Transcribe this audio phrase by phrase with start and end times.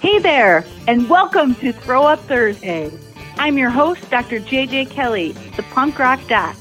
[0.00, 2.90] Hey there, and welcome to Throw Up Thursday.
[3.36, 4.40] I'm your host, Dr.
[4.40, 6.56] JJ Kelly, the punk rock doc.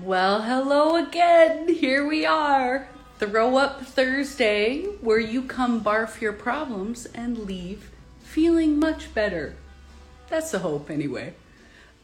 [0.00, 1.68] Well, hello again.
[1.68, 2.88] Here we are.
[3.18, 7.90] Throw Up Thursday, where you come barf your problems and leave
[8.20, 9.54] feeling much better.
[10.30, 11.34] That's the hope, anyway.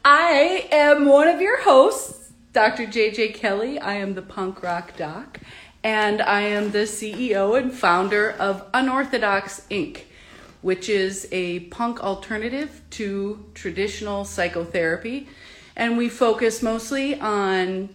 [0.04, 2.86] I am one of your hosts, Dr.
[2.86, 3.78] JJ Kelly.
[3.78, 5.40] I am the punk rock doc,
[5.84, 10.02] and I am the CEO and founder of Unorthodox Inc.,
[10.60, 15.28] which is a punk alternative to traditional psychotherapy.
[15.74, 17.88] And we focus mostly on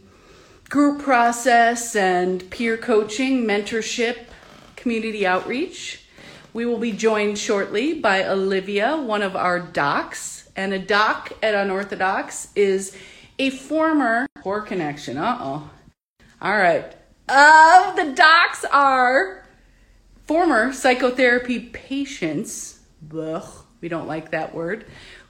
[0.70, 4.25] group process and peer coaching, mentorship,
[4.75, 6.03] community outreach.
[6.53, 10.49] We will be joined shortly by Olivia, one of our docs.
[10.55, 12.97] And a doc at Unorthodox is
[13.39, 15.17] a former poor connection.
[15.17, 15.69] Uh oh.
[16.41, 16.96] All right.
[17.27, 19.44] Uh, the docs are
[20.26, 22.80] former psychotherapy patients.
[23.13, 23.44] Ugh,
[23.81, 24.86] we don't like that word.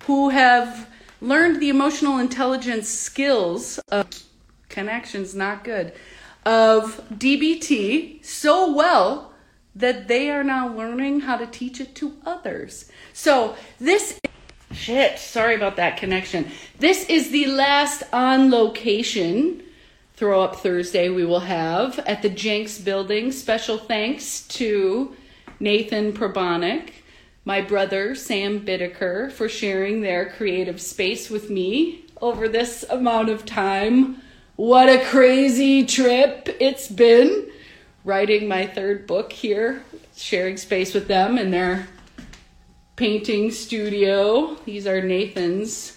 [0.06, 0.89] Who have
[1.22, 4.08] learned the emotional intelligence skills of
[4.70, 5.94] connections, not good,
[6.45, 9.34] of DBT so well
[9.76, 12.92] that they are now learning how to teach it to others.
[13.14, 14.20] So this
[14.72, 16.50] shit, sorry about that connection.
[16.80, 19.64] This is the last on location
[20.18, 23.32] throw up Thursday we will have at the Jenks building.
[23.32, 25.16] Special thanks to
[25.60, 26.90] Nathan Probonic,
[27.46, 33.45] my brother Sam Bittaker for sharing their creative space with me over this amount of
[33.45, 34.20] time.
[34.56, 37.52] What a crazy trip it's been
[38.04, 39.84] writing my third book here,
[40.16, 41.88] sharing space with them in their
[42.95, 44.56] painting studio.
[44.66, 45.97] These are Nathan's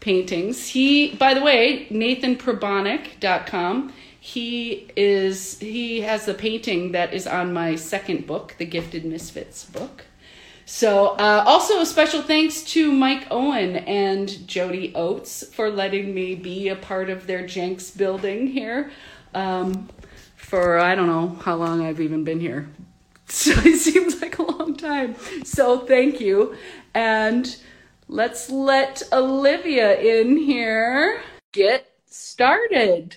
[0.00, 0.68] paintings.
[0.68, 3.92] He, by the way, nathanprobonic.com.
[4.22, 9.64] He is he has a painting that is on my second book, the Gifted Misfits
[9.64, 10.04] book.
[10.66, 16.34] So, uh, also a special thanks to Mike Owen and Jody Oates for letting me
[16.36, 18.92] be a part of their Jenks building here.
[19.34, 19.88] Um,
[20.36, 22.68] for I don't know how long I've even been here.
[23.26, 25.14] So it seems like a long time.
[25.44, 26.56] So thank you.
[26.94, 27.56] And
[28.10, 31.22] let's let Olivia in here
[31.52, 33.16] get started.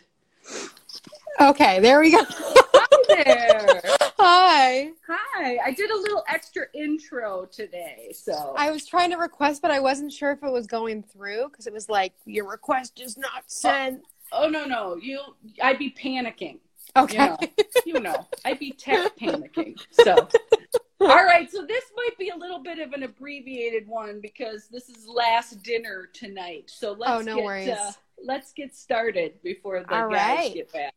[1.42, 2.24] Okay, there we go.
[2.30, 3.82] Hi there.
[4.20, 4.92] Hi.
[5.08, 5.58] Hi.
[5.66, 8.12] I did a little extra intro today.
[8.14, 11.50] So I was trying to request, but I wasn't sure if it was going through
[11.50, 14.04] because it was like your request is not sent.
[14.32, 15.20] Oh, oh no no, you
[15.62, 16.60] I'd be panicking.
[16.96, 17.16] Okay.
[17.16, 17.38] You know,
[17.86, 19.76] you know, I'd be tech panicking.
[19.92, 20.30] So,
[21.10, 21.50] all right.
[21.52, 25.62] So this might be a little bit of an abbreviated one because this is last
[25.64, 26.66] dinner tonight.
[26.68, 27.70] So let's Oh, no get worries.
[27.70, 27.92] Uh,
[28.24, 30.54] let's get started before the All guys right.
[30.54, 30.94] get back.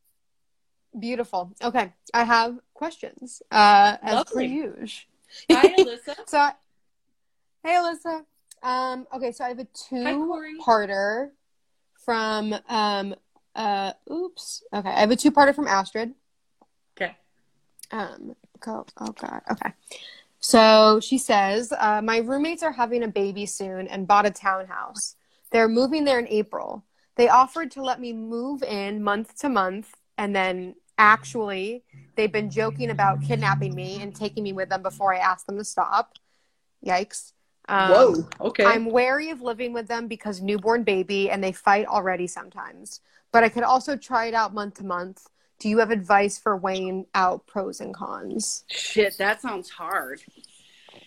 [0.98, 1.52] Beautiful.
[1.62, 3.42] Okay, I have questions.
[3.50, 4.86] Uh, as per usual.
[5.50, 6.14] Hi, Alyssa.
[6.26, 6.54] So, I-
[7.62, 8.24] hey, Alyssa.
[8.62, 11.30] Um, okay, so I have a two-parter
[12.04, 13.14] from um,
[13.54, 14.62] uh, oops.
[14.72, 16.14] Okay, I have a two-parter from Astrid.
[16.96, 17.14] Okay.
[17.90, 18.34] Um,
[18.66, 18.86] go.
[19.00, 19.40] Oh God.
[19.50, 19.72] Okay.
[20.38, 25.16] So she says, uh, my roommates are having a baby soon and bought a townhouse.
[25.50, 26.84] They're moving there in April.
[27.16, 31.82] They offered to let me move in month to month, and then actually,
[32.14, 35.56] they've been joking about kidnapping me and taking me with them before I asked them
[35.56, 36.12] to stop.
[36.84, 37.32] Yikes.
[37.68, 38.28] Um, Whoa.
[38.40, 38.64] Okay.
[38.64, 43.00] I'm wary of living with them because newborn baby and they fight already sometimes.
[43.32, 45.26] But I could also try it out month to month.
[45.58, 48.64] Do you have advice for weighing out pros and cons?
[48.68, 50.22] Shit, that sounds hard.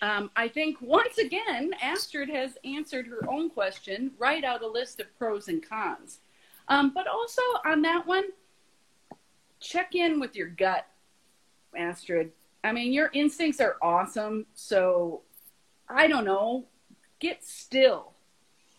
[0.01, 4.11] Um, I think once again, Astrid has answered her own question.
[4.17, 6.19] Write out a list of pros and cons.
[6.67, 8.25] Um, but also on that one,
[9.59, 10.87] check in with your gut,
[11.77, 12.31] Astrid.
[12.63, 14.45] I mean, your instincts are awesome.
[14.53, 15.21] So
[15.87, 16.65] I don't know,
[17.19, 18.13] get still.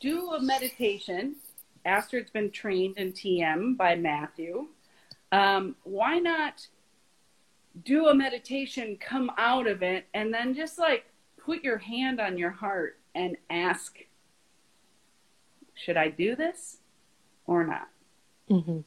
[0.01, 1.37] Do a meditation.
[1.85, 4.69] Astrid's been trained in TM by Matthew.
[5.33, 6.67] Um, why not
[7.85, 11.05] do a meditation, come out of it, and then just like
[11.45, 13.99] put your hand on your heart and ask,
[15.75, 16.79] should I do this
[17.47, 17.89] or not?
[18.51, 18.81] Mm-hmm.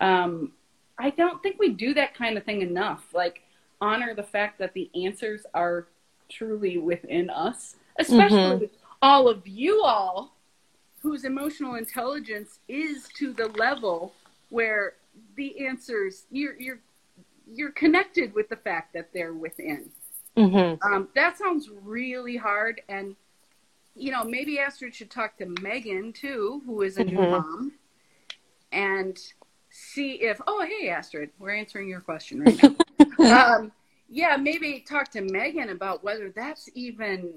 [0.00, 0.52] Um,
[0.98, 3.04] I don't think we do that kind of thing enough.
[3.12, 3.42] Like,
[3.80, 5.86] honor the fact that the answers are
[6.28, 8.70] truly within us, especially
[9.00, 10.36] all of you all
[11.00, 14.12] whose emotional intelligence is to the level
[14.48, 14.94] where
[15.36, 16.80] the answers you're you're
[17.46, 19.90] you're connected with the fact that they're within.
[20.36, 20.86] Mm-hmm.
[20.92, 23.16] Um, that sounds really hard, and
[23.96, 27.30] you know maybe Astrid should talk to Megan too, who is a new Mhm.
[27.30, 27.72] mom,
[28.72, 29.18] and
[29.70, 33.56] see if oh hey Astrid, we're answering your question right now.
[33.56, 33.72] um,
[34.08, 37.32] yeah, maybe talk to Megan about whether that's even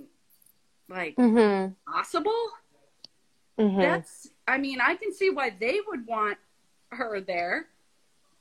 [0.89, 1.73] like Mm-hmm.
[1.91, 2.49] possible.
[3.57, 3.81] Mm-hmm.
[3.81, 6.37] That's I mean, I can see why they would want
[6.91, 7.67] her there,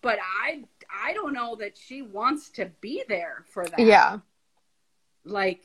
[0.03, 3.79] but I I don't know that she wants to be there for that.
[3.81, 4.19] Yeah.
[5.25, 5.63] Like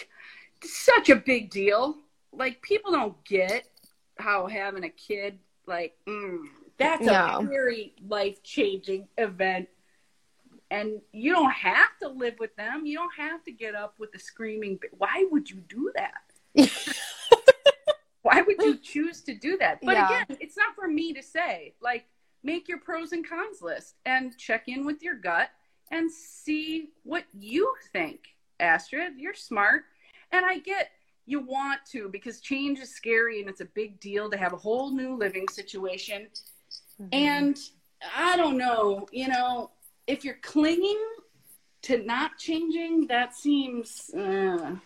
[0.64, 1.96] such a big deal.
[2.32, 3.68] Like people don't get
[4.18, 6.42] how having a kid like mm,
[6.76, 9.68] that's a very life-changing event.
[10.70, 12.86] And you don't have to live with them.
[12.86, 14.80] You don't have to get up with the screaming.
[14.96, 16.22] Why would you do that?
[18.22, 19.80] why would you choose to do that?
[19.82, 20.22] But Yeah.
[20.22, 21.74] again, it's not for me to say.
[21.80, 22.06] Like,
[22.42, 25.50] make your pros and cons list and check in with your gut
[25.90, 28.20] and see what you think.
[28.60, 29.84] Astrid, you're smart.
[30.30, 30.90] And I get
[31.26, 34.56] you want to because change is scary and it's a big deal to have a
[34.56, 36.28] whole new living situation.
[37.00, 37.08] Mm-hmm.
[37.12, 37.58] And
[38.16, 39.70] I don't know, you know,
[40.06, 40.98] if you're clinging
[41.82, 44.10] to not changing, that seems.
[44.16, 44.76] Uh...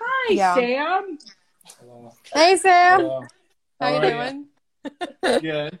[0.00, 0.54] Hi, Yeah.
[0.54, 1.18] Sam.
[1.78, 2.12] Hello.
[2.32, 3.26] Hey Sam, Hello.
[3.80, 4.30] how you are ya?
[4.30, 4.46] doing?
[5.40, 5.78] Good.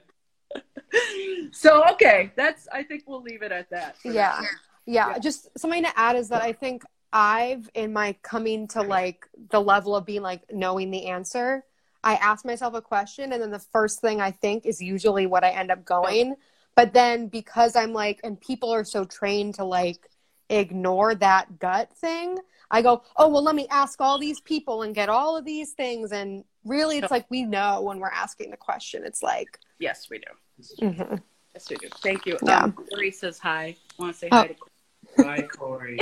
[1.52, 2.68] So okay, that's.
[2.72, 3.96] I think we'll leave it at that.
[4.04, 4.12] Yeah.
[4.12, 4.46] now.
[4.86, 5.18] yeah Yeah.
[5.18, 6.82] just something to add is that i think
[7.12, 11.64] i've in my coming to like the level of being like knowing the answer
[12.02, 15.44] i ask myself a question and then the first thing i think is usually what
[15.44, 16.34] i end up going
[16.76, 20.08] but then because i'm like and people are so trained to like
[20.48, 22.38] ignore that gut thing
[22.70, 25.72] i go oh well let me ask all these people and get all of these
[25.72, 30.08] things and really it's like we know when we're asking the question it's like Yes,
[30.10, 30.86] we do.
[30.86, 31.22] mhm.
[31.54, 31.88] Yes, we do.
[32.02, 32.36] Thank you.
[32.44, 32.64] Yeah.
[32.64, 33.74] Um, Corey says hi.
[33.98, 34.36] Want to say Oh.
[34.42, 35.26] hi to Corey?
[35.26, 35.98] Hi, Corey.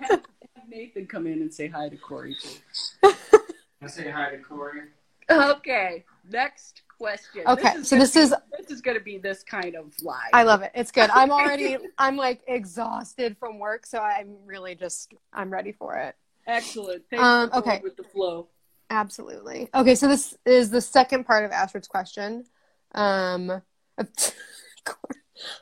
[0.00, 0.22] have
[0.68, 3.10] Nathan come in and say hi to Corey too.
[3.82, 4.82] I say hi to Corey.
[5.30, 7.42] Okay, next question.
[7.46, 10.30] Okay, so gonna this is- this is going to be this kind of live.
[10.32, 10.72] I love it.
[10.74, 11.10] It's good.
[11.10, 16.16] I'm already I'm like exhausted from work, so I'm really just I'm ready for it.
[16.46, 17.04] Excellent.
[17.10, 17.80] Thanks Um, for okay.
[17.82, 18.48] with the flow.
[18.90, 19.68] Absolutely.
[19.74, 22.44] Okay, so this is the second part of Astrid's question.
[22.94, 23.62] Um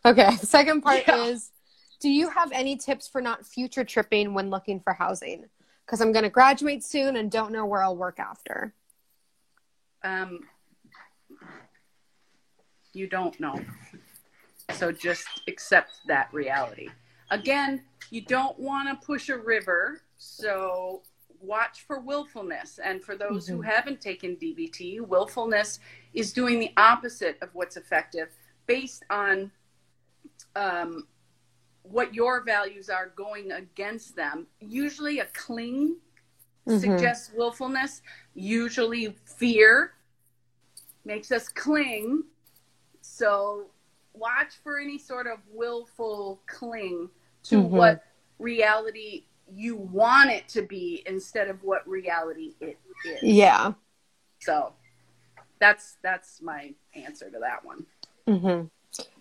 [0.04, 1.24] Okay, second part Yeah.
[1.24, 1.50] is
[2.00, 5.46] do you have any tips for not future tripping when looking for housing?
[5.86, 8.74] Cuz I'm going to graduate soon and don't know where I'll work after.
[10.02, 10.40] Um,
[12.96, 13.60] you don't know.
[14.72, 16.88] So just accept that reality.
[17.30, 21.02] Again, you don't want to push a river, so
[21.40, 22.80] watch for willfulness.
[22.82, 25.80] And for those who haven't taken DBT, willfulness
[26.14, 28.28] is doing the opposite of what's effective
[28.66, 29.50] based on
[30.56, 31.06] um,
[31.82, 34.46] what your values are going against them.
[34.60, 35.96] Usually a cling
[36.66, 36.80] Mhm.
[36.80, 38.02] suggests willfulness.
[38.34, 39.92] Usually fear
[41.04, 42.24] makes us cling.
[43.16, 43.64] So
[44.12, 47.08] watch for any sort of willful cling
[47.44, 47.70] to Mhm.
[47.70, 48.04] what
[48.38, 53.22] reality you want it to be instead of what reality it is.
[53.22, 53.72] Yeah.
[54.40, 54.74] So
[55.60, 57.86] that's that's my answer to that one.
[58.26, 58.70] Mhm.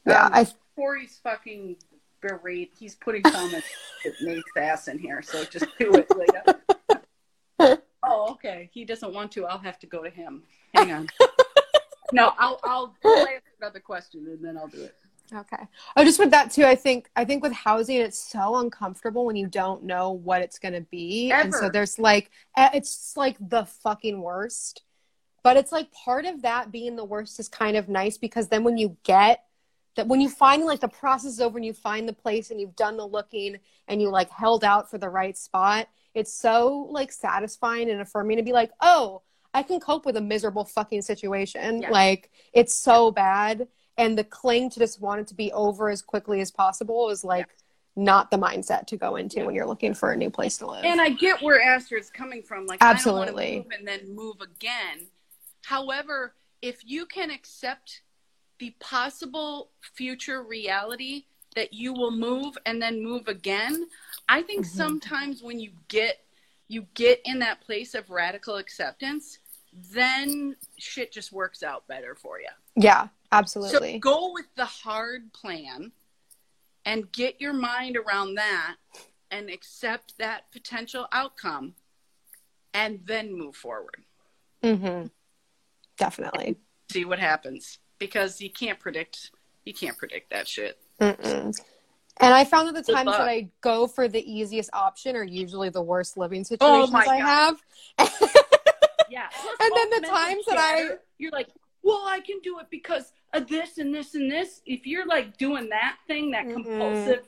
[0.06, 1.78] Yeah, Um, I Corey's fucking
[2.20, 2.74] berate.
[2.78, 3.68] He's putting comments
[4.04, 6.10] with Nate's ass in here, so just do it.
[6.18, 8.70] Like, oh, okay.
[8.74, 9.46] He doesn't want to.
[9.46, 10.44] I'll have to go to him.
[10.74, 11.10] Hang on.
[12.12, 13.26] no, I'll I'll I'll
[13.66, 14.96] another question and then I'll do it.
[15.34, 15.68] Okay.
[15.98, 19.36] Oh, just with that too, I think I think with housing, it's so uncomfortable when
[19.36, 24.22] you don't know what it's gonna be, and so there's like it's like the fucking
[24.22, 24.84] worst.
[25.44, 28.64] But it's like part of that being the worst is kind of nice because then
[28.64, 29.44] when you get
[29.96, 32.62] that when you find like the process is over and you find the place and
[32.62, 36.88] you've done the looking and you like held out for the right spot, it's so
[36.92, 39.24] like satisfying and affirming to be like, oh,
[39.56, 41.80] I can cope with a miserable fucking situation.
[41.90, 43.70] Like it's so bad.
[43.98, 47.24] And the cling to just want it to be over as quickly as possible is
[47.24, 47.48] like
[47.96, 50.84] not the mindset to go into when you're looking for a new place to live.
[50.84, 52.66] And I get where Astrid is coming from.
[52.66, 53.46] Like, Absolutely.
[53.46, 55.08] I don't move and then move again.
[55.64, 58.02] However, if you can accept
[58.60, 61.24] the possible future reality
[61.56, 63.88] that you will move and then move again,
[64.28, 64.70] I think Mhm.
[64.76, 66.20] sometimes when you get
[66.68, 69.38] you get in that place of radical acceptance,
[69.92, 72.48] then shit just works out better for you.
[72.76, 73.94] yeah, absolutely.
[73.94, 75.92] So go with the hard plan
[76.86, 78.76] and get your mind around that
[79.32, 81.74] and accept that potential outcome
[82.74, 84.04] and then move forward.
[84.64, 85.08] hmm
[85.98, 86.58] Definitely.
[86.92, 89.32] See what happens because you can't predict
[89.64, 90.78] you can't predict that shit.
[91.02, 91.58] Mm-mm.
[92.18, 93.18] And I found that the Good times luck.
[93.18, 97.06] that I go for the easiest option are usually the worst living Oh situations my
[97.08, 97.58] I God.
[97.98, 98.22] have.
[99.16, 99.30] Yeah.
[99.62, 101.48] And then the times that I- you're like,
[101.84, 104.62] well, I can do it because of this and this and this.
[104.66, 106.54] If you're like doing that thing, that Mm-mm.
[106.54, 107.28] compulsive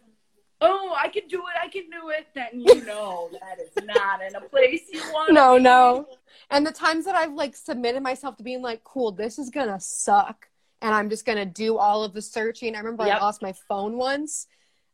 [0.59, 4.21] oh, I can do it, I can do it, then you know that is not
[4.23, 5.31] in a place you want.
[5.31, 6.07] No, no.
[6.49, 9.79] And the times that I've like submitted myself to being like, cool, this is gonna
[9.79, 10.47] suck,
[10.81, 12.75] and I'm just gonna do all of the searching.
[12.75, 13.17] I remember Yep.
[13.17, 14.47] I lost my phone once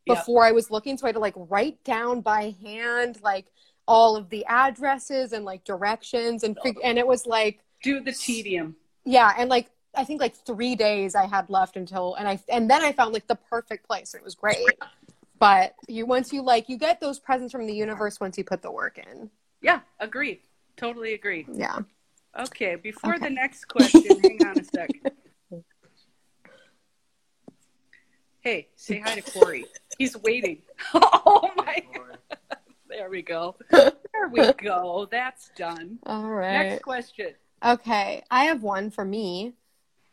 [0.05, 0.17] Yep.
[0.17, 3.45] before I was looking, so I had to like write down by hand like
[3.87, 8.11] all of the addresses and like directions and fig- and it was like Do the
[8.13, 8.75] tedium.
[9.05, 12.69] yeah, and like I think like three days I had left until and I and
[12.69, 14.13] then I found like the perfect place.
[14.13, 14.57] It was great.
[15.39, 18.61] But you once you like you get those presents from the universe once you put
[18.61, 19.29] the work in.
[19.61, 20.41] Yeah, agree.
[20.77, 21.45] Totally agree.
[21.51, 21.79] Yeah.
[22.39, 23.25] Okay, before Okay.
[23.25, 24.89] the next question, hang on a sec.
[28.41, 29.65] Hey, say hi to Corey.
[29.97, 30.59] He's waiting.
[30.93, 31.81] Oh my!
[31.93, 32.15] Corey.
[33.03, 33.57] There we go.
[34.13, 35.07] There we go.
[35.11, 35.97] That's done.
[36.05, 36.69] All right.
[36.69, 37.33] Next question.
[37.65, 39.53] Okay, I have one for me.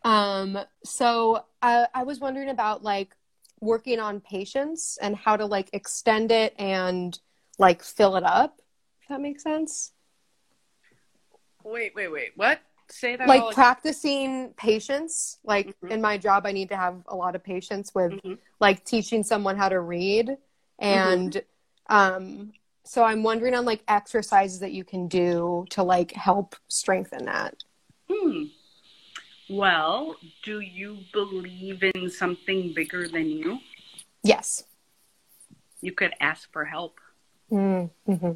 [0.04, 3.14] Um, so I, I was wondering about like
[3.60, 7.16] working on patience and how to like extend it and
[7.58, 8.60] like fill it up.
[9.02, 9.92] If that makes sense.
[11.62, 12.30] Wait, wait, wait.
[12.34, 12.60] What?
[12.88, 13.28] Say that.
[13.28, 15.38] Like practicing patience.
[15.44, 15.90] Like Mhm.
[15.92, 18.38] in my job, I need to have a lot of patience with Mhm.
[18.58, 20.36] like teaching someone how to read,
[20.80, 21.40] and
[21.90, 22.52] um,
[22.84, 27.54] so I'm wondering on like exercises that you can do to like help strengthen that.
[28.10, 28.44] Hmm.
[29.48, 33.58] Well, do you believe in something bigger than you?
[34.22, 34.64] Yes.
[35.80, 37.00] You could ask for help.
[37.50, 38.32] Mm-hmm.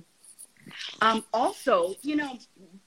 [1.02, 2.38] Um, also, you know,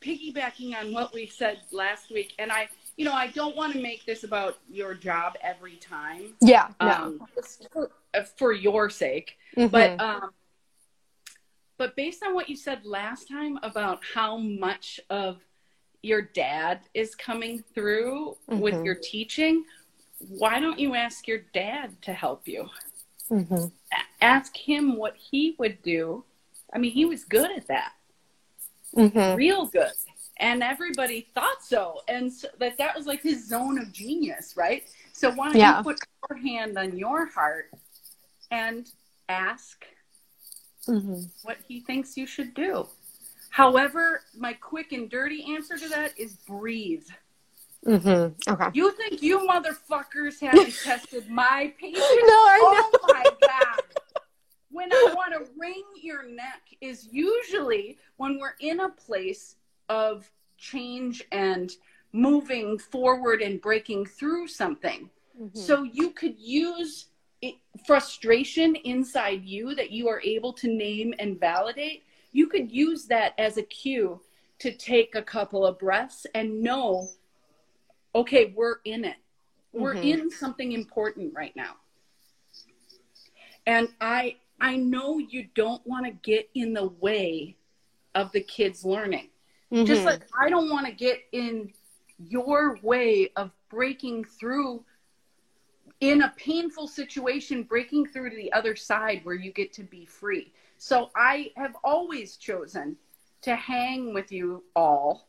[0.02, 3.82] piggybacking on what we said last week, and I, you know, I don't want to
[3.82, 6.70] make this about your job every time, Yeah.
[6.82, 6.88] No.
[6.92, 7.22] um,
[7.72, 7.92] for,
[8.36, 9.72] for your sake, Mhm.
[9.72, 10.32] but um,
[11.78, 15.40] but based on what you said last time about how much of
[16.02, 18.86] your dad is coming through with Mhm.
[18.86, 19.66] your teaching,
[20.20, 22.70] why don't you ask your dad to help you?
[23.30, 23.72] Mhm.
[23.94, 26.24] A- Ask him what he would do.
[26.74, 27.94] I mean, he was good at that.
[28.96, 29.36] Mhm.
[29.36, 29.92] real good
[30.38, 34.88] and everybody thought so and so that that was like his zone of genius right
[35.14, 35.78] so why don't Yeah.
[35.80, 37.70] you put your hand on your heart
[38.50, 38.90] and
[39.28, 39.86] ask
[40.88, 41.30] Mhm.
[41.44, 42.88] what he thinks you should do
[43.50, 47.08] however my quick and dirty answer to that is breathe
[47.86, 48.34] Mhm.
[48.50, 48.70] Okay.
[48.74, 53.00] you think you motherfuckers haven't tested my patience No, I know.
[53.04, 53.82] oh my god
[54.72, 59.56] when i want to wring your neck is usually when we're in a place
[59.90, 61.72] of change and
[62.14, 65.56] moving forward and breaking through something Mhm.
[65.58, 67.08] so you could use
[67.86, 73.34] frustration inside you that you are able to name and validate you could use that
[73.38, 74.20] as a cue
[74.60, 77.08] to take a couple of breaths and know
[78.16, 79.18] okay we're in it
[79.72, 80.04] we're Mhm.
[80.04, 81.76] in something important right now
[83.68, 87.56] and i i know you don't want to get in the way
[88.16, 89.30] of the kids learning
[89.84, 90.06] just Mhm.
[90.06, 91.72] like I don't want to get in
[92.18, 94.84] your way of breaking through
[96.00, 100.06] in a painful situation, breaking through to the other side where you get to be
[100.06, 100.54] free.
[100.78, 102.98] So I have always chosen
[103.42, 105.28] to hang with you all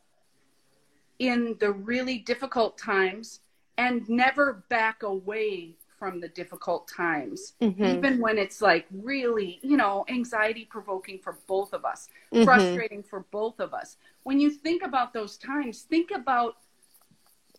[1.19, 3.41] in the really difficult times
[3.77, 7.95] and never back away from the difficult times, Mhm.
[7.95, 12.45] even when it's like really, you know, anxiety provoking for both of us Mhm.
[12.45, 13.97] frustrating for both of us.
[14.23, 16.59] When you think about those times, think about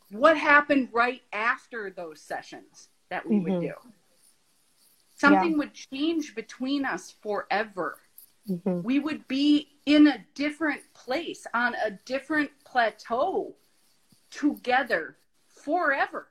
[0.09, 3.61] what happened right after those sessions that we would Mhm.
[3.61, 3.73] do.
[5.15, 7.99] Something would change between us forever.
[8.47, 8.83] Mhm.
[8.83, 13.55] We would be in a different place, on a different plateau
[14.29, 16.29] together forever.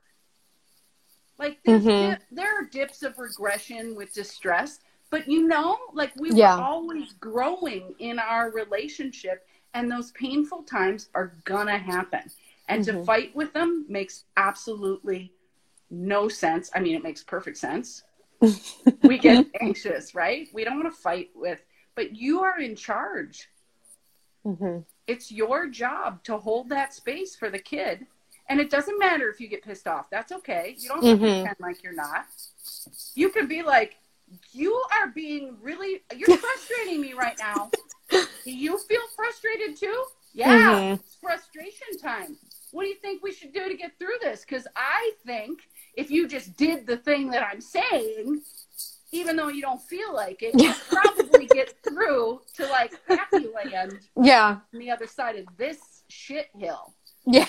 [1.37, 2.09] Like Mhm.
[2.09, 6.57] dip, there are dips of regression with distress, but you know, like we Yeah.
[6.57, 12.31] were always growing in our relationship, and those painful times are gonna happen.
[12.67, 13.05] And to Mhm.
[13.05, 15.31] fight with them makes absolutely
[15.89, 16.69] no sense.
[16.73, 18.03] I mean, it makes perfect sense.
[19.03, 20.47] we get anxious, right?
[20.53, 21.61] We don't want to fight with,
[21.95, 23.49] but you are in charge
[24.45, 24.85] Mhm.
[25.05, 28.05] it's your job to hold that space for the kid.
[28.47, 30.09] And it doesn't matter if you get pissed off.
[30.09, 30.75] That's okay.
[30.79, 31.41] You don't have to Mhm.
[31.41, 32.25] pretend like you're not.
[33.15, 33.97] You could be like,
[34.53, 37.71] you are being really, you're frustrating me right now.
[38.45, 40.05] Do you feel frustrated too?
[40.33, 40.99] Yeah, Mhm.
[40.99, 42.37] it's frustration time.
[42.71, 44.41] What do you think we should do to get through this?
[44.45, 45.59] Because I think
[45.99, 48.41] if you just did the thing that I'm saying,
[49.11, 53.99] even though you don't feel like it, you'd probably get through to like happy land
[54.21, 54.57] Yeah.
[54.73, 55.77] on the other side of this
[56.07, 56.93] shit hill.
[57.25, 57.47] Yeah.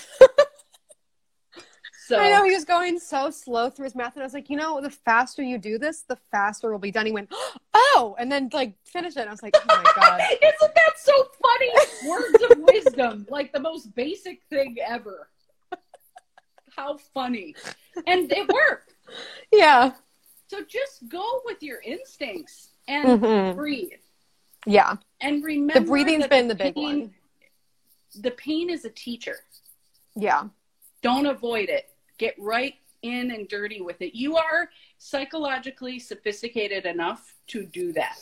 [2.06, 4.50] So I know he was going so slow through his math, and I was like,
[4.50, 7.06] you know, the faster you do this, the faster we'll be done.
[7.06, 7.32] He went,
[7.72, 9.20] oh, and then like finish it.
[9.20, 11.70] And I was like, oh my god, Isn't that so funny?
[12.08, 15.28] Words of wisdom, like the most basic thing ever.
[16.76, 17.54] How funny.
[18.06, 18.94] And it worked.
[19.52, 19.92] yeah,
[20.48, 23.56] So just go with your instincts and Mhm.
[23.56, 23.92] breathe.
[24.66, 24.96] yeah.
[25.20, 27.14] And remember The breathing's been the big pain- one.
[28.22, 29.44] The pain is a teacher.
[30.16, 30.48] Yeah,
[31.02, 31.94] Don't avoid it.
[32.18, 34.14] Get right in and dirty with it.
[34.14, 38.18] You are psychologically sophisticated enough to do that.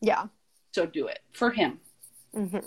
[0.00, 0.26] yeah.
[0.72, 1.80] So do it for him.
[2.34, 2.58] hmm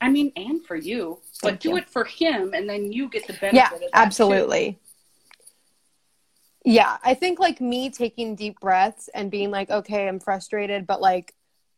[0.00, 1.76] I mean, and for you, but Thank do you.
[1.76, 3.92] it for him, and then you get the benefit Yeah, of that.
[3.94, 4.78] absolutely.
[6.64, 11.00] Yeah, I think like me taking deep breaths and being like, okay, I'm frustrated, but
[11.00, 11.32] like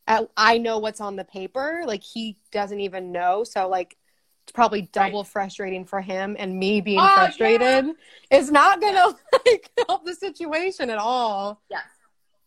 [0.06, 1.82] I, I know what's on the paper.
[1.86, 3.96] Like he doesn't even know, so like
[4.44, 7.94] it's probably double frustrating for him, and me being Oh, frustrated
[8.30, 9.14] is not gonna
[9.46, 11.56] like help the situation at all.
[11.56, 11.60] Too.
[11.70, 11.82] Yes.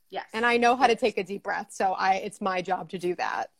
[0.09, 0.25] Yes.
[0.33, 2.97] And I know how to take a deep breath, so I it's my job to
[2.97, 3.51] do that.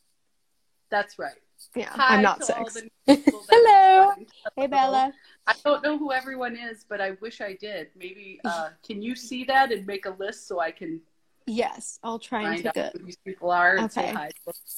[0.90, 1.32] That's right.
[1.74, 2.82] Yeah, Hi I'm not to all six.
[3.06, 3.14] the
[3.50, 4.12] Hello.
[4.56, 5.12] Hey Bella.
[5.46, 7.88] I don't know who everyone is, but I wish I did.
[7.96, 11.00] Maybe uh, can you see that and make a list so I can
[11.46, 12.92] Yes, I'll try and find take out it.
[13.00, 14.12] who these people are and say Okay.
[14.12, 14.30] hi.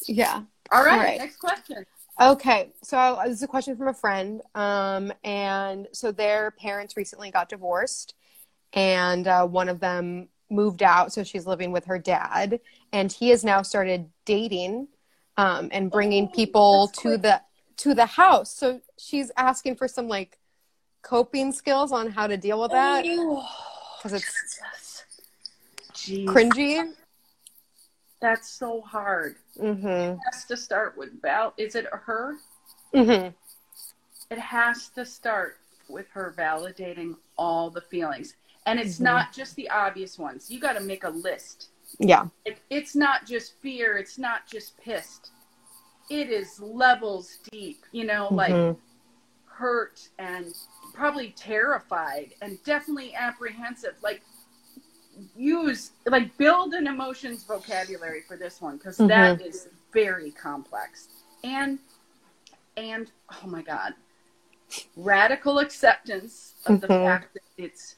[0.07, 0.43] Yeah.
[0.73, 1.19] All right, All right.
[1.19, 1.85] next question.
[2.21, 6.97] Okay, so uh, this is a question from a friend, um, and so their parents
[6.97, 8.15] recently got divorced,
[8.73, 12.61] and uh, one of them moved out, so she's living with her dad,
[12.93, 14.87] and he has now started dating,
[15.37, 17.23] um, and bringing Oh, people that's to quick.
[17.23, 17.41] the
[17.77, 18.55] to the house.
[18.55, 20.39] So she's asking for some like
[21.03, 25.05] coping skills on how to deal with that because it's
[25.93, 26.93] Jeez, cringy.
[28.21, 29.37] that's so hard.
[29.59, 29.87] Mm-hmm.
[29.87, 31.53] It has to start with Val.
[31.57, 32.37] Is it her?
[32.95, 33.29] Mm-hmm.
[34.31, 38.35] It has to start with her validating all the feelings,
[38.67, 39.03] and it's Mhm.
[39.03, 40.51] not just the obvious ones.
[40.51, 41.69] You got to make a list.
[41.99, 42.27] Yeah.
[42.45, 43.97] It, it's not just fear.
[43.97, 45.31] It's not just pissed.
[46.11, 47.85] It is levels deep.
[47.93, 48.77] You know, like Mhm.
[49.47, 50.55] hurt and
[50.93, 53.97] probably terrified and definitely apprehensive.
[54.03, 54.23] Like
[55.37, 61.07] use like build an emotions vocabulary for this one because that is very complex
[61.45, 61.79] and
[62.77, 63.95] and oh my god
[64.97, 67.05] radical acceptance of the Mhm.
[67.05, 67.95] fact that it's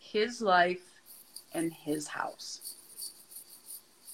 [0.00, 1.00] his life
[1.52, 2.74] and his house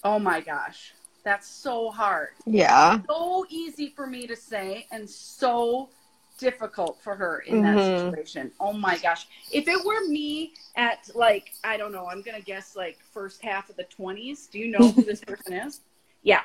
[0.03, 2.99] oh my gosh that's so hard yeah.
[3.07, 5.89] so easy for me to say and so
[6.37, 7.99] difficult for her in that Mhm.
[8.13, 8.49] situation.
[8.61, 9.27] Oh my gosh.
[9.51, 13.43] If it were me at like, I don't know, I'm going to guess like first
[13.43, 14.49] half of the 20s.
[14.49, 15.81] Do you know who this person is?
[16.23, 16.43] Yeah.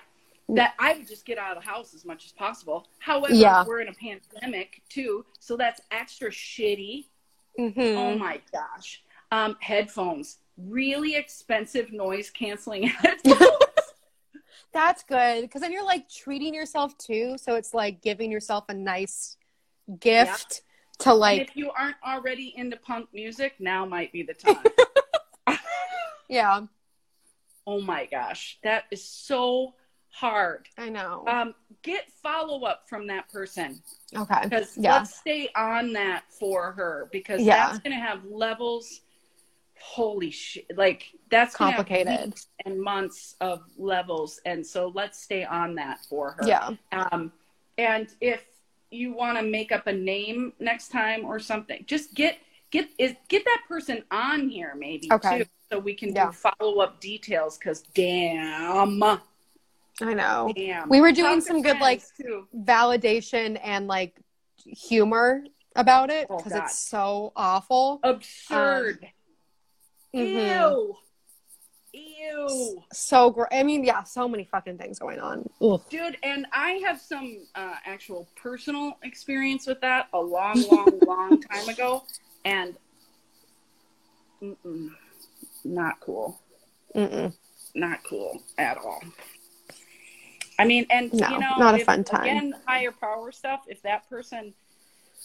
[0.48, 2.88] That I would just get out of the house as much as possible.
[2.98, 3.62] However, Yeah.
[3.64, 7.04] we're in a pandemic too, so that's extra shitty.
[7.56, 7.96] Mm-hmm.
[7.96, 9.00] Oh my gosh.
[9.30, 10.38] Um, headphones.
[10.56, 13.40] Really expensive noise canceling headphones.
[14.72, 17.36] That's good because then you're like treating yourself too.
[17.38, 19.36] So it's like giving yourself a nice
[20.00, 20.62] gift
[21.00, 24.56] to and like, if you aren't already into punk music, now might be the time.
[26.28, 26.60] yeah,
[27.66, 29.74] oh my gosh, that is so
[30.10, 30.68] hard.
[30.78, 31.24] I know.
[31.26, 33.82] Um, get follow up from that person
[34.16, 34.40] okay.
[34.44, 34.98] because Yeah.
[34.98, 37.66] let's stay on that for her because Yeah.
[37.66, 39.00] that's going to have levels.
[39.80, 40.66] Holy shit!
[40.76, 42.34] Like that's Complicated.
[42.64, 46.46] and months of levels, and so let's stay on that for her.
[46.46, 46.70] Yeah.
[46.92, 47.32] Um,
[47.76, 48.42] and if
[48.90, 52.38] you want to make up a name next time or something, just get
[52.70, 55.38] get is get that person on here maybe Okay.
[55.40, 56.26] too, so we can Yeah.
[56.26, 57.58] do follow up details.
[57.58, 60.52] Because damn, I know.
[60.56, 62.46] damn, We were doing Talk some good, like, too.
[62.54, 64.16] Validation and like
[64.56, 65.44] humor
[65.76, 66.64] about it Oh, because God.
[66.64, 68.00] it's so awful.
[68.04, 69.06] absurd.
[70.14, 70.70] Mhm.
[70.70, 70.96] Ew,
[71.92, 72.82] ew.
[72.92, 73.48] So great.
[73.52, 75.48] I mean, yeah, so many fucking things going on.
[75.60, 75.82] Ugh.
[75.90, 81.40] Dude, and I have some uh, actual personal experience with that a long, long, long
[81.42, 82.04] time ago,
[82.44, 82.76] and
[85.64, 86.40] not cool,
[86.94, 87.32] Mm-mm.
[87.74, 89.02] not cool at all.
[90.58, 92.22] I mean, and No, you know, not a if- fun time.
[92.22, 93.64] Again, higher power stuff.
[93.66, 94.54] If that person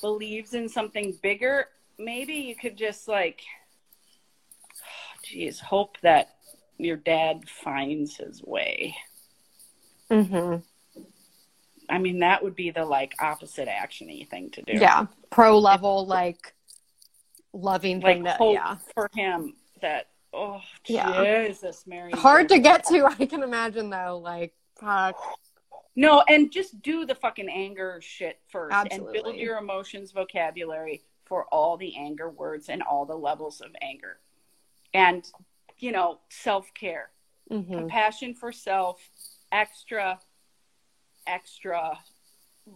[0.02, 1.68] believes in something bigger,
[2.00, 3.42] maybe you could just like,
[5.24, 6.36] geez, hope that
[6.78, 8.96] your dad finds his way.
[10.10, 10.58] Mm-hmm.
[11.90, 14.74] I mean, that would be the like opposite actiony thing to do.
[14.74, 15.08] Yeah.
[15.30, 16.54] Pro level, like
[17.54, 18.78] loving like thing that, yeah.
[18.94, 21.48] for him that oh Yeah.
[21.48, 22.12] Jesus, Mary.
[22.12, 24.20] Hard to get to, I can imagine though.
[24.24, 25.16] Like, fuck.
[25.96, 31.46] No, and just do the fucking anger shit first, and build your emotions vocabulary for
[31.46, 34.20] all the anger words and all the levels of anger.
[34.94, 35.26] And,
[35.78, 37.10] you know, self care,
[37.52, 37.74] Mm-hmm.
[37.74, 39.02] compassion for self,
[39.52, 40.20] extra,
[41.26, 41.98] extra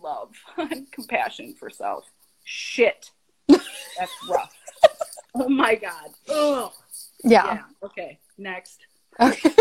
[0.02, 0.32] love,
[0.92, 2.10] compassion for self.
[2.44, 3.12] Shit.
[3.48, 4.54] That's rough.
[5.36, 6.10] oh my God.
[6.28, 6.72] Ugh.
[7.24, 7.46] Yeah.
[7.46, 7.62] Yeah.
[7.84, 8.20] Okay.
[8.40, 8.80] Next.
[9.20, 9.52] Okay.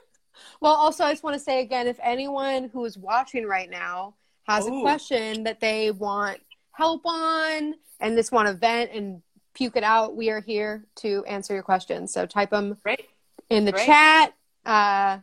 [0.60, 4.14] well, also, I just want to say again if anyone who is watching right now
[4.44, 6.38] has a question that they want
[6.70, 9.22] help on and just want to vent and
[9.54, 12.12] puke it out, we are here to answer your questions.
[12.12, 13.08] So type them Great.
[13.50, 13.86] in the Great.
[13.86, 14.34] chat.
[14.64, 15.18] Uh,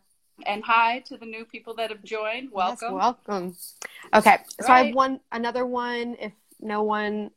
[0.46, 2.50] And hi to the new people that have joined.
[2.56, 2.94] yes, Welcome.
[2.96, 3.58] welcome.
[4.14, 4.38] Okay.
[4.62, 7.32] So I have one, another one if no one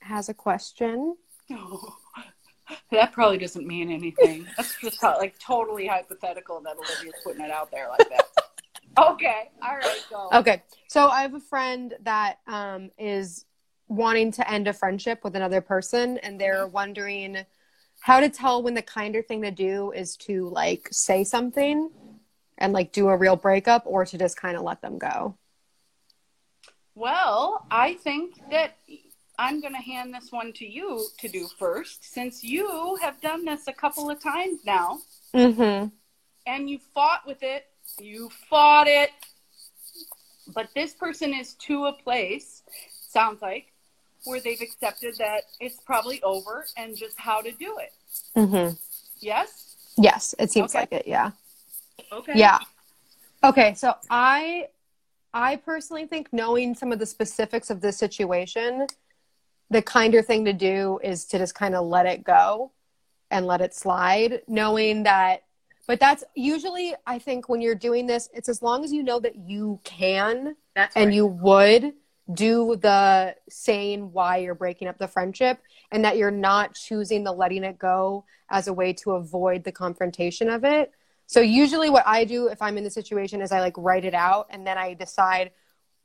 [0.00, 1.16] has a question.
[2.90, 4.46] That probably doesn't mean anything.
[4.56, 8.24] That's just how, like totally hypothetical that Olivia's putting it out there like that.
[9.10, 9.50] okay.
[9.62, 10.04] All right.
[10.08, 10.28] Go.
[10.32, 10.62] Okay.
[10.88, 13.44] So I have a friend that um, is
[13.94, 17.44] wanting to end a friendship with another person, and they're wondering
[18.00, 21.90] how to tell when the kinder thing to do is to like say something
[22.58, 25.36] and like do a real breakup or to just kind of let them go.
[26.94, 28.76] Well, I think that
[29.38, 33.44] I'm going to hand this one to you to do first, since you have done
[33.44, 34.98] this a couple of times now,
[35.34, 35.88] Mm-hmm.
[36.46, 37.66] and you fought with it.
[37.98, 39.10] You fought it.
[40.54, 42.62] But this person is to a place,
[43.08, 43.71] sounds like,
[44.24, 47.92] where they've accepted that it's probably over and just how to do it.
[48.36, 48.74] Mm-hmm.
[49.20, 49.76] Yes?
[49.98, 50.80] Yes, it seems Okay.
[50.80, 51.06] like it.
[51.06, 51.32] Yeah.
[52.12, 52.32] Okay.
[52.36, 52.58] Yeah.
[53.44, 54.68] Okay, so I
[55.34, 58.86] I personally think knowing some of the specifics of this situation,
[59.70, 62.70] the kinder thing to do is to just kind of let it go
[63.30, 65.44] and let it slide, knowing that
[65.88, 69.18] but that's usually I think when you're doing this, it's as long as you know
[69.20, 71.14] that you can That's and right.
[71.14, 71.94] you would
[72.34, 75.58] do the saying why you're breaking up the friendship
[75.90, 79.72] and that you're not choosing the letting it go as a way to avoid the
[79.72, 80.92] confrontation of it.
[81.26, 84.14] So usually what I do if I'm in the situation is I like write it
[84.14, 85.52] out and then I decide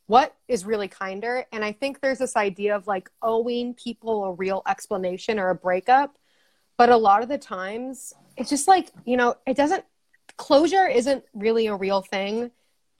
[0.06, 4.34] what is really kinder and I think there's this idea of like owing people a
[4.34, 6.18] real explanation or a breakup
[6.78, 9.84] but a lot of the times it's just like, you know, it doesn't
[10.38, 12.52] closure isn't really a real thing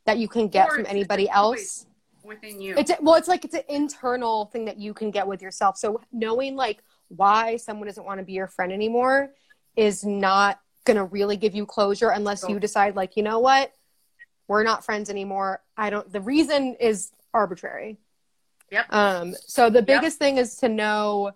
[0.06, 1.86] that you can get from anybody else.
[2.28, 2.76] Within you.
[2.78, 5.78] It's well, it's like it's an internal thing that you can get with yourself.
[5.78, 9.32] So knowing like why someone doesn't want to be your friend anymore
[9.76, 13.74] is not gonna really give you closure unless you decide like, you know what,
[14.48, 15.62] we're not friends anymore.
[15.76, 16.12] I don't.
[16.12, 17.98] The reason is arbitrary.
[18.72, 18.86] Yep.
[18.94, 19.36] Um.
[19.46, 21.32] So the biggest thing is to know: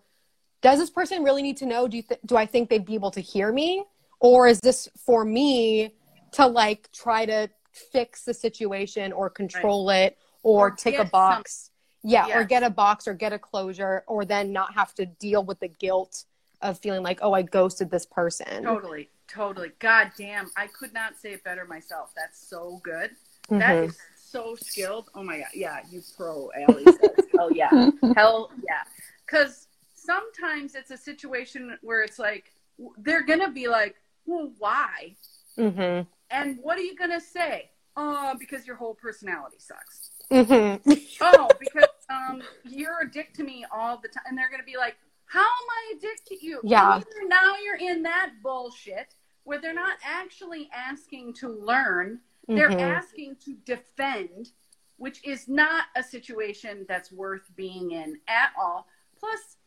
[0.61, 1.87] Does this person really need to know?
[1.87, 3.85] Do you th- do I think they'd be able to hear me,
[4.19, 5.93] or is this for me
[6.33, 11.69] to like try to fix the situation or control it or, Or tick a box?
[12.03, 15.43] Yeah, or get a box or get a closure, or then not have to deal
[15.43, 16.25] with the guilt
[16.61, 18.63] of feeling like, oh, I ghosted this person.
[18.63, 19.71] Totally, totally.
[19.79, 22.11] God damn, I could not say it better myself.
[22.15, 23.11] That's so good.
[23.49, 23.89] That Mhm.
[23.89, 25.09] is so skilled.
[25.13, 27.25] Oh my god, yeah, you pro, Allie says.
[27.35, 27.69] Hell yeah,
[28.15, 28.83] hell yeah.
[29.25, 32.51] Because sometimes it's a situation where it's like
[32.97, 35.15] they're gonna be like, well, why?
[35.57, 36.07] Mhm.
[36.31, 37.69] And what are you gonna say?
[37.95, 40.10] Uh, because your whole personality sucks.
[40.31, 40.81] Mhm.
[41.21, 44.23] oh, because um, you're a dick to me all the time.
[44.27, 46.59] And they're going to be like, how am I a dick to you?
[46.63, 46.97] Yeah.
[46.97, 52.79] You're- now you're in that bullshit where they're not actually asking to learn, they're Mhm.
[52.81, 54.51] asking to defend,
[54.97, 58.87] which is not a situation that's worth being in at all.
[59.19, 59.57] Plus,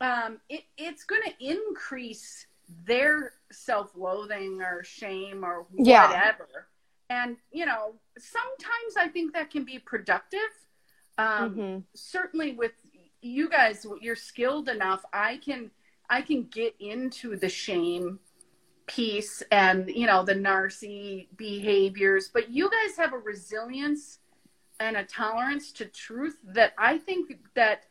[0.00, 2.46] um, it, it's going to increase
[2.84, 6.32] their self-loathing or shame or Yeah.
[7.12, 10.50] And you know, sometimes I think that can be productive.
[11.18, 11.84] Um, Mhm.
[11.94, 12.72] Certainly, with
[13.20, 15.04] you guys, you're skilled enough.
[15.12, 15.70] I can
[16.08, 18.18] I can get into the shame
[18.86, 24.20] piece and you know the narcy behaviors, but you guys have a resilience
[24.80, 27.84] and a tolerance to truth that I think that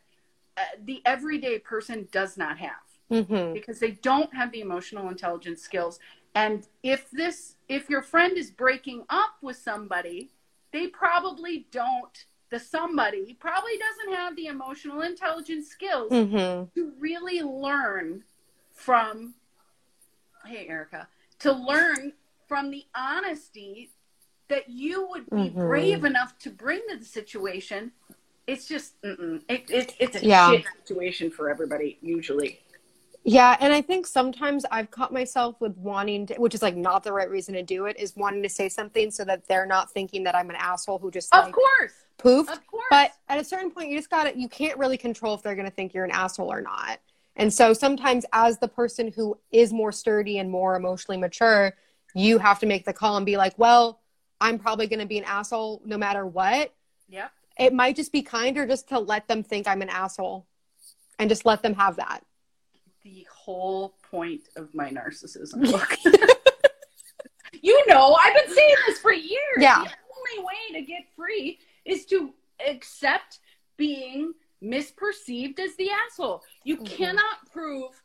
[0.56, 3.54] uh, the everyday person does not have Mhm.
[3.54, 5.98] because they don't have the emotional intelligence skills
[6.34, 10.30] and if this if your friend is breaking up with somebody
[10.72, 16.72] they probably don't the somebody probably doesn't have the emotional intelligence skills Mhm.
[16.74, 18.24] to really learn
[18.72, 19.34] from
[20.46, 21.08] hey erica
[21.40, 22.12] to learn
[22.46, 23.90] from the honesty
[24.48, 25.54] that you would be Mhm.
[25.54, 27.92] brave enough to bring to the situation
[28.48, 28.94] it's just.
[29.04, 30.50] It, it, it's a Yeah.
[30.50, 32.60] shit situation for everybody usually
[33.24, 37.04] Yeah, and I think sometimes I've caught myself with wanting to, which is like not
[37.04, 39.92] the right reason to do it, is wanting to say something so that they're not
[39.92, 42.52] thinking that I'm an asshole who just of course poofed.
[42.52, 42.84] Of course.
[42.90, 45.54] But at a certain point, you just got to, you can't really control if they're
[45.54, 47.00] going to think you're an asshole or not.
[47.36, 51.74] And so sometimes, as the person who is more sturdy and more emotionally mature,
[52.14, 54.00] you have to make the call and be like, well,
[54.40, 56.74] I'm probably going to be an asshole no matter what.
[57.08, 57.30] Yep.
[57.58, 60.46] It might just be kinder just to let them think I'm an asshole
[61.18, 62.24] and just let them have that.
[63.04, 65.96] The whole point of my narcissism book.
[67.62, 69.58] you know, I've been saying this for years.
[69.58, 69.82] Yeah.
[69.82, 69.90] The
[70.38, 72.32] only way to get free is to
[72.68, 73.40] accept
[73.76, 76.42] being misperceived as the asshole.
[76.64, 76.86] You Mhm.
[76.86, 78.00] cannot prove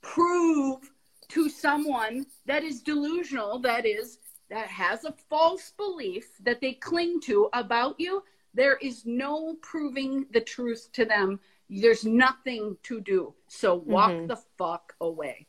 [0.00, 0.90] prove
[1.28, 4.18] to someone that is delusional, that is
[4.50, 10.26] that has a false belief that they cling to about you, there is no proving
[10.32, 11.40] the truth to them.
[11.80, 13.34] There's nothing to do.
[13.48, 14.28] So walk Mhm.
[14.28, 15.46] the fuck away.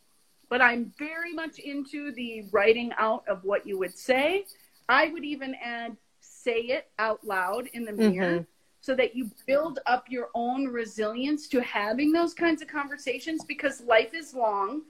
[0.50, 4.46] But I'm very much into the writing out of what you would say.
[4.88, 8.48] I would even add say it out loud in the mirror Mhm.
[8.80, 13.82] so that you build up your own resilience to having those kinds of conversations because
[13.82, 14.84] life is long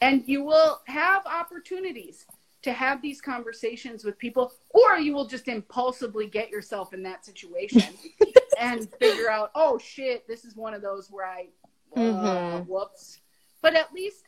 [0.00, 2.26] and you will have opportunities
[2.62, 7.24] to have these conversations with people or you will just impulsively get yourself in that
[7.24, 7.94] situation
[8.58, 11.48] and figure out oh shit this is one of those where i
[11.96, 12.66] uh, Mhm.
[12.66, 13.20] whoops.
[13.62, 14.24] But at least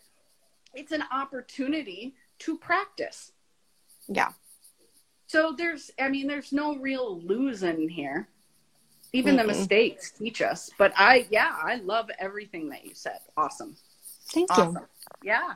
[0.74, 3.32] it's an opportunity to practice.
[4.08, 4.32] Yeah.
[5.26, 8.28] so there's i mean there's no real losing here.
[9.12, 9.48] Even the Mm-mm.
[9.48, 10.70] mistakes teach us.
[10.78, 13.18] But i yeah i love everything that you said.
[13.36, 13.76] Awesome.
[14.32, 14.76] Thank you.
[15.22, 15.54] yeah.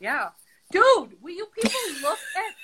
[0.00, 0.30] Yeah.
[0.70, 2.54] Dude will you people look at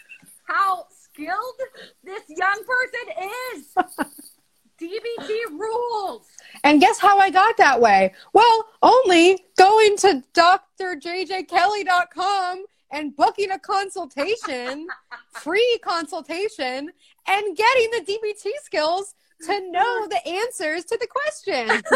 [0.44, 1.60] how skilled
[2.04, 3.06] this young person
[3.54, 3.74] is
[4.80, 6.26] dbt rules
[6.64, 8.12] And guess how I got that way?
[8.32, 14.88] Well, only going to drjjkelly.com and booking a consultation,
[15.32, 16.90] free consultation,
[17.28, 19.14] and getting the DBT skills
[19.46, 21.82] to know the answers to the questions.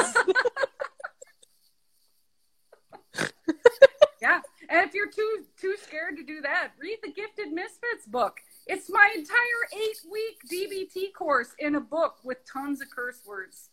[4.25, 4.41] Yeah.
[4.71, 8.41] And if you're too too scared to do that, read the Gifted Misfits book.
[8.67, 9.37] It's my entire
[9.75, 13.69] eight week DBT course in a book with tons of curse words.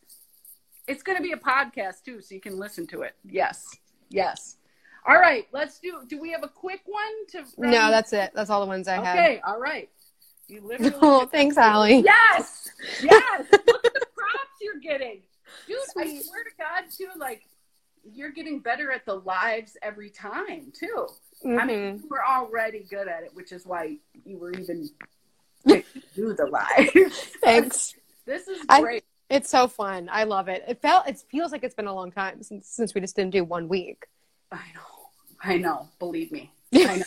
[0.88, 3.16] It's going to be a podcast too, so you can listen to it.
[3.24, 3.66] Yes.
[4.10, 4.58] Yes.
[5.08, 5.48] All right.
[5.54, 6.02] Let's do.
[6.08, 7.44] Do we have a quick one to?
[7.58, 8.32] no, that's it.
[8.36, 9.18] That's all the ones I have.
[9.18, 9.42] okay.
[9.46, 9.90] All right.
[10.48, 10.94] You literally.
[11.02, 12.00] Oh, thanks, Allie.
[12.00, 12.70] Yes.
[13.02, 13.46] Yes.
[13.52, 15.22] Look at the props you're getting,
[15.68, 15.78] dude.
[15.98, 17.08] I swear to God, too.
[17.18, 17.44] Like
[18.04, 21.08] you're getting better at the lives every time, too.
[21.44, 21.68] I Mhm.
[21.68, 24.90] mean, you were already good at it, which is why you were even
[25.68, 25.84] to
[26.16, 27.14] do the live.
[27.44, 27.96] Thanks.
[28.26, 29.04] This is I- great.
[29.30, 30.10] It's so fun.
[30.12, 30.64] I love it.
[30.68, 33.32] It felt it feels like it's been a long time since since we just didn't
[33.32, 34.06] do one week.
[34.52, 35.10] I know.
[35.42, 35.88] I know.
[36.00, 36.52] Believe me.
[36.76, 37.04] I know.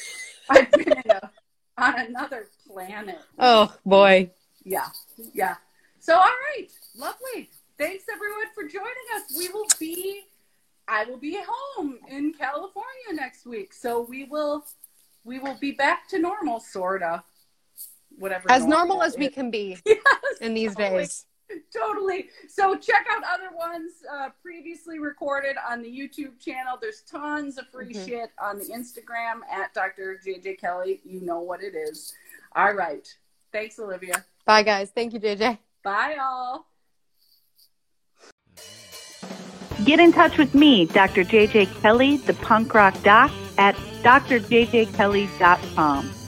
[0.49, 1.31] I've been a,
[1.77, 3.19] on another planet.
[3.39, 4.31] Oh boy.
[4.65, 4.89] Yeah.
[5.35, 5.57] Yeah.
[6.01, 6.69] So, all right.
[6.97, 7.51] Lovely.
[7.79, 9.37] Thanks, everyone, for joining us.
[9.37, 10.23] We will be,
[10.89, 13.73] I will be home in California next week.
[13.73, 14.65] So we will,
[15.25, 17.21] we will be back to normal, sort of.
[18.19, 18.51] Whatever.
[18.51, 19.99] As normal as we can be Yes.
[20.41, 20.99] in these totally.
[21.01, 21.27] days.
[21.77, 22.29] totally.
[22.49, 26.79] So check out other ones uh, previously recorded on the YouTube channel.
[26.81, 28.07] There's tons of free Mhm.
[28.07, 30.21] shit on the Instagram at Dr.
[30.25, 31.01] JJ Kelly.
[31.05, 32.15] You know what it is.
[32.55, 33.07] All right.
[33.53, 34.25] Thanks, Olivia.
[34.45, 34.91] Bye guys.
[34.91, 35.59] Thank you, JJ.
[35.83, 36.67] Bye, all.
[39.83, 41.25] Get in touch with me, Dr.
[41.25, 46.24] JJ Kelly, the punk rock doc, at drjjkelly.com.